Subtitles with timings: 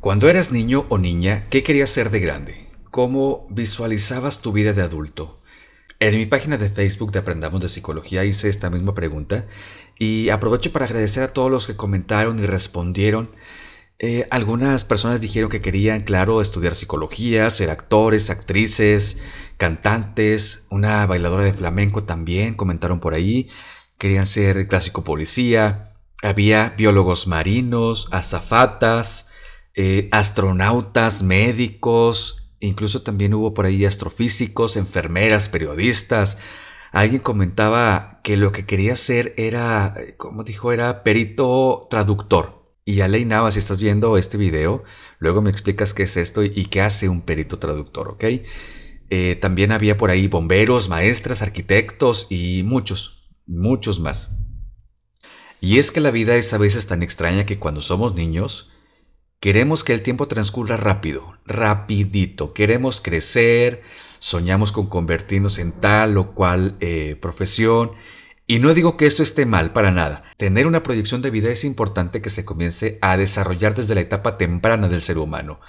[0.00, 2.68] Cuando eras niño o niña, ¿qué querías ser de grande?
[2.92, 5.40] ¿Cómo visualizabas tu vida de adulto?
[5.98, 9.46] En mi página de Facebook de Aprendamos de Psicología hice esta misma pregunta
[9.98, 13.30] y aprovecho para agradecer a todos los que comentaron y respondieron.
[13.98, 19.20] Eh, algunas personas dijeron que querían, claro, estudiar psicología, ser actores, actrices,
[19.56, 23.48] cantantes, una bailadora de flamenco también, comentaron por ahí,
[23.98, 29.28] querían ser clásico policía, había biólogos marinos, azafatas,
[29.80, 36.36] eh, astronautas, médicos, incluso también hubo por ahí astrofísicos, enfermeras, periodistas.
[36.90, 42.74] Alguien comentaba que lo que quería ser era, como dijo, era perito traductor.
[42.84, 44.82] Y Alei Nava, si estás viendo este video,
[45.20, 48.24] luego me explicas qué es esto y qué hace un perito traductor, ¿ok?
[49.10, 54.34] Eh, también había por ahí bomberos, maestras, arquitectos y muchos, muchos más.
[55.60, 58.72] Y es que la vida es a veces tan extraña que cuando somos niños,
[59.40, 62.52] queremos que el tiempo transcurra rápido, rapidito.
[62.52, 63.82] Queremos crecer,
[64.18, 67.92] soñamos con convertirnos en tal o cual eh, profesión.
[68.46, 70.24] Y no digo que eso esté mal para nada.
[70.38, 74.38] Tener una proyección de vida es importante que se comience a desarrollar desde la etapa
[74.38, 75.60] temprana del ser humano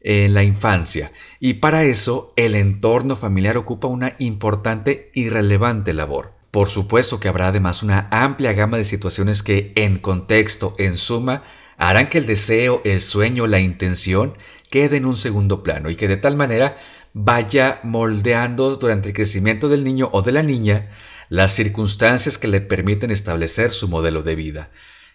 [0.00, 1.10] en la infancia
[1.40, 6.32] y para eso el entorno familiar ocupa una importante y relevante labor.
[6.50, 11.42] Por supuesto que habrá además una amplia gama de situaciones que en contexto, en suma,
[11.78, 14.36] harán que el deseo, el sueño, la intención
[14.70, 16.78] quede en un segundo plano y que de tal manera
[17.12, 20.90] vaya moldeando durante el crecimiento del niño o de la niña
[21.28, 24.70] las circunstancias que le permiten establecer su modelo de vida.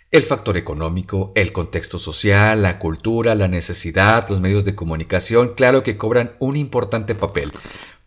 [0.09, 5.84] El factor económico, el contexto social, la cultura, la necesidad, los medios de comunicación, claro
[5.84, 7.52] que cobran un importante papel,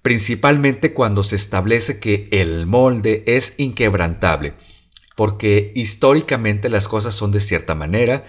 [0.02, 4.52] principalmente cuando se establece que el molde es inquebrantable,
[5.14, 8.24] porque históricamente las cosas son de cierta manera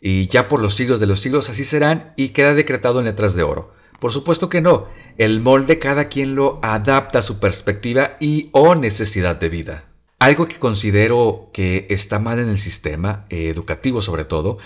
[0.00, 3.34] y ya por los siglos de los siglos así serán y queda decretado en letras
[3.34, 3.72] de oro.
[4.00, 8.74] Por supuesto que no, el molde cada quien lo adapta a su perspectiva y o
[8.74, 9.84] necesidad de vida.
[10.18, 14.58] Algo que considero que está mal en el sistema, eh, educativo sobre todo,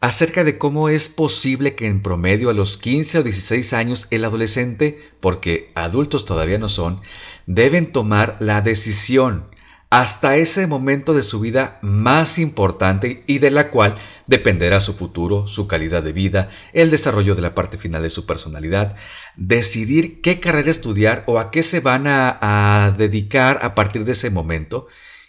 [0.00, 4.24] acerca de cómo es posible que en promedio a los 15 o 16 años el
[4.24, 7.00] adolescente, porque adultos todavía no son,
[7.46, 9.51] deben tomar la decisión
[9.92, 15.46] hasta ese momento de su vida más importante y de la cual dependerá su futuro,
[15.46, 18.96] su calidad de vida, el desarrollo de la parte final de su personalidad,
[19.36, 24.30] decidir qué carrera estudiar o a qué se van a, dedicar a partir de ese
[24.30, 24.86] momento.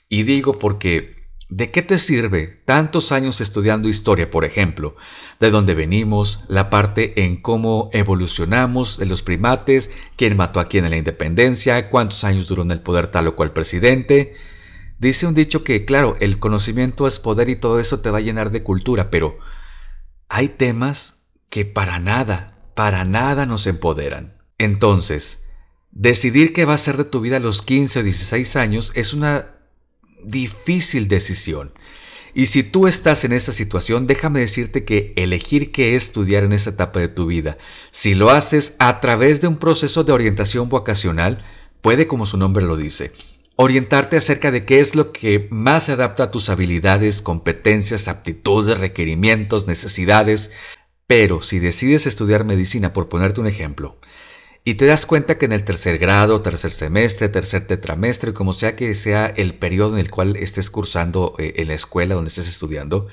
[0.08, 4.96] Y digo porque, ¿de qué te sirve tantos años estudiando historia, por ejemplo?
[5.42, 10.86] De dónde venimos, la parte en cómo evolucionamos de los primates, quién mató a quién
[10.86, 14.32] en la independencia, cuántos años duró en el poder tal o cual presidente,
[15.04, 18.22] Dice un dicho que, claro, el conocimiento es poder y todo eso te va a
[18.22, 19.38] llenar de cultura, pero
[20.30, 24.42] hay temas que para nada, para nada nos empoderan.
[24.58, 25.44] Entonces,
[25.92, 29.14] decidir qué va a ser de tu vida a los 15 o 16 años es
[29.14, 29.48] una
[30.24, 31.74] difícil decisión.
[32.34, 36.70] Y si tú estás en esta situación, déjame decirte que elegir qué estudiar en esta
[36.70, 37.58] etapa de tu vida,
[37.92, 41.44] si lo haces a través de un proceso de orientación vocacional,
[41.82, 43.12] puede, como su nombre lo dice,
[43.56, 48.80] orientarte acerca de qué es lo que más se adapta a tus habilidades, competencias, aptitudes,
[48.80, 50.52] requerimientos, necesidades.
[51.08, 54.00] Pero si decides estudiar medicina, por ponerte un ejemplo,
[54.66, 58.76] y te das cuenta que en el tercer grado, tercer semestre, tercer tetramestre, como sea
[58.76, 62.48] que sea el periodo en el cual estés cursando eh, en la escuela donde estés
[62.48, 63.08] estudiando,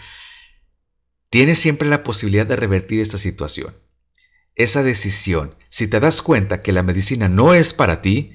[1.28, 3.74] tienes siempre la posibilidad de revertir esta situación.
[4.54, 8.32] Esa decisión, si te das cuenta que la medicina no es para ti,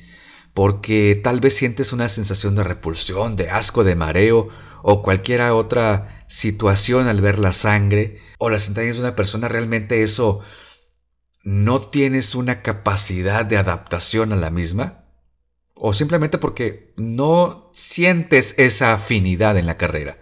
[0.56, 4.48] porque tal vez sientes una sensación de repulsión, de asco, de mareo
[4.82, 10.02] o cualquier otra situación al ver la sangre o las entrañas de una persona, realmente
[10.02, 10.40] eso
[11.44, 15.04] no tienes una capacidad de adaptación a la misma
[15.74, 20.20] o simplemente porque no sientes esa afinidad en la carrera.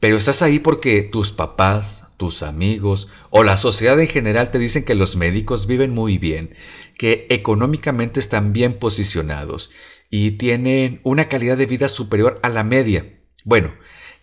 [0.00, 4.84] Pero estás ahí porque tus papás, tus amigos o la sociedad en general te dicen
[4.84, 6.54] que los médicos viven muy bien,
[6.96, 9.72] que económicamente están bien posicionados
[10.08, 13.18] y tienen una calidad de vida superior a la media.
[13.42, 13.74] Bueno,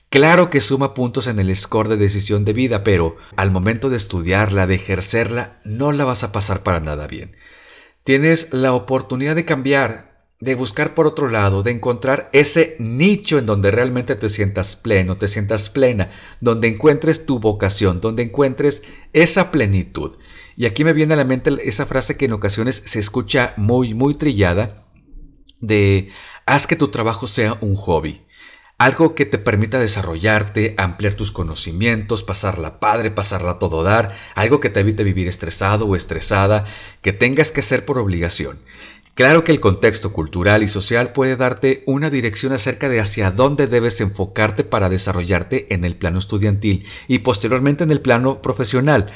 [0.09, 3.97] claro que suma puntos en el score de decisión de vida, pero al momento de
[3.97, 7.35] estudiarla, de ejercerla, no la vas a pasar para nada bien.
[8.05, 10.08] Tienes la oportunidad de cambiar,
[10.41, 15.17] de buscar por otro lado, de encontrar ese nicho en donde realmente te sientas pleno,
[15.17, 20.17] te sientas plena, donde encuentres tu vocación, donde encuentres esa plenitud.
[20.55, 23.93] Y aquí me viene a la mente esa frase que en ocasiones se escucha muy,
[23.93, 24.85] muy trillada,
[25.59, 26.09] de
[26.45, 28.21] haz que tu trabajo sea un hobby.
[28.79, 34.69] algo que te permita desarrollarte, ampliar tus conocimientos, pasarla padre, pasarla todo dar, algo que
[34.69, 36.65] te evite vivir estresado o estresada,
[37.01, 38.59] que tengas que hacer por obligación.
[39.19, 43.67] Claro que el contexto cultural y social puede darte una dirección acerca de hacia dónde
[43.67, 49.11] debes enfocarte para desarrollarte en el plano estudiantil y posteriormente en el plano profesional.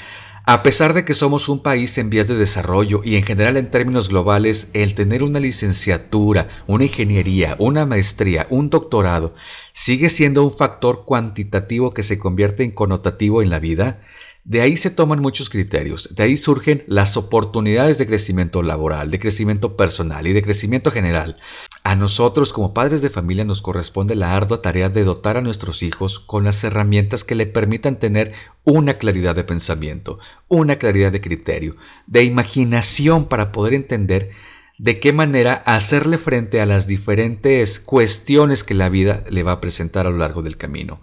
[0.46, 3.72] A pesar de que somos un país en vías de desarrollo y en general en
[3.72, 9.34] términos globales, el tener una licenciatura, una ingeniería, una maestría, un doctorado,
[9.72, 14.02] sigue siendo un factor cuantitativo que se convierte en connotativo en la vida,
[14.46, 19.20] de ahí se toman muchos criterios, de ahí surgen las oportunidades de crecimiento laboral, de
[19.20, 21.38] crecimiento personal y de crecimiento general.
[21.84, 25.82] A nosotros como padres de familia nos corresponde la ardua tarea de dotar a nuestros
[25.82, 28.34] hijos con las herramientas que le permitan tener
[28.66, 30.20] una claridad de pensamiento,
[30.50, 34.32] una claridad de criterio, de imaginación para poder entender
[34.78, 39.62] de qué manera hacerle frente a las diferentes cuestiones que la vida le va a
[39.62, 41.00] presentar a lo largo del camino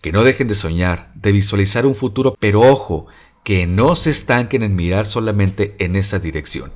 [0.00, 3.06] que no dejen de soñar, de visualizar un futuro, pero ojo,
[3.44, 6.72] que no se estanquen en mirar solamente en esa dirección.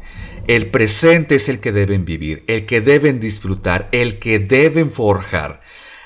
[0.46, 5.62] El presente es el que deben vivir, el que deben disfrutar, el que deben forjar.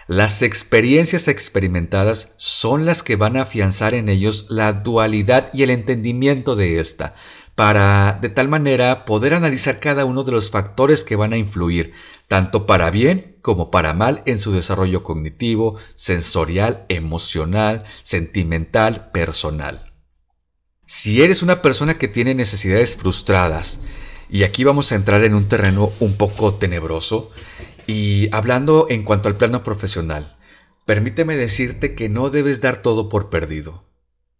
[0.06, 5.70] Las experiencias experimentadas son las que van a afianzar en ellos la dualidad y el
[5.70, 7.14] entendimiento de esta,
[7.58, 11.92] para de tal manera poder analizar cada uno de los factores que van a influir,
[12.28, 19.92] tanto para bien como para mal en su desarrollo cognitivo, sensorial, emocional, sentimental, personal.
[20.86, 23.80] Si eres una persona que tiene necesidades frustradas,
[24.30, 27.32] y aquí vamos a entrar en un terreno un poco tenebroso,
[27.88, 30.36] y hablando en cuanto al plano profesional,
[30.86, 33.87] permíteme decirte que no debes dar todo por perdido.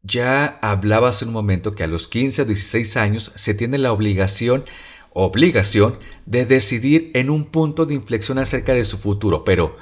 [0.09, 3.93] Ya hablaba hace un momento que a los 15 o 16 años se tiene la
[3.93, 4.65] obligación,
[5.13, 9.77] obligación de decidir en un punto de inflexión acerca de su futuro, pero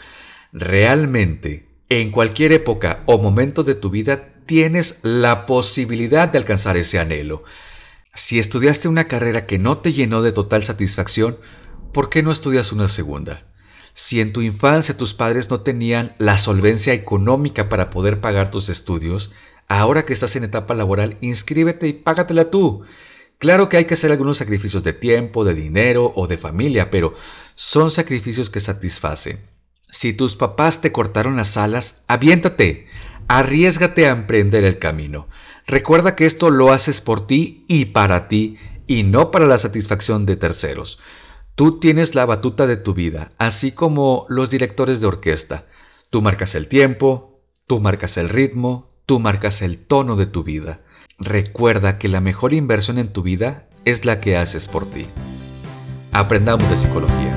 [0.53, 6.99] realmente en cualquier época o momento de tu vida tienes la posibilidad de alcanzar ese
[6.99, 7.45] anhelo.
[8.15, 11.39] Si estudiaste una carrera que no te llenó de total satisfacción,
[11.93, 13.47] ¿por qué no estudias una segunda?
[13.95, 18.69] Si en tu infancia tus padres no tenían la solvencia económica para poder pagar tus
[18.69, 19.33] estudios,
[19.69, 22.85] Ahora que estás en etapa laboral, inscríbete y págatela tú.
[23.39, 27.15] Claro que hay que hacer algunos sacrificios de tiempo, de dinero o de familia, pero
[27.55, 29.41] son sacrificios que satisfacen.
[29.91, 32.87] Si tus papás te cortaron las alas, aviéntate,
[33.29, 35.29] arriesgate a emprender el camino.
[35.67, 40.27] Recuerda que esto lo haces por ti y para ti, y no para la satisfacción
[40.27, 41.01] de terceros.
[41.57, 45.67] Tú tienes la batuta de tu vida, así como los directores de orquesta.
[46.11, 50.81] Tú marcas el tiempo, tú marcas el ritmo, Tú marcas el tono de tu vida.
[51.21, 55.07] Recuerda que la mejor inversión en tu vida es la que haces por ti.
[56.11, 57.36] Aprendamos de psicología.